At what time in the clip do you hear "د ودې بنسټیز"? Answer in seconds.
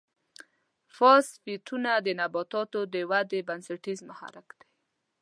2.93-3.99